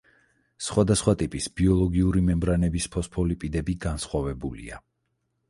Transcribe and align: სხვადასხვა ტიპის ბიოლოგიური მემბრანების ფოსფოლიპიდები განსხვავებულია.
სხვადასხვა 0.67 1.13
ტიპის 1.19 1.47
ბიოლოგიური 1.61 2.23
მემბრანების 2.31 2.89
ფოსფოლიპიდები 2.97 3.79
განსხვავებულია. 3.87 4.83